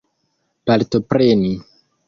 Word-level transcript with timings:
partopreni 0.65 1.53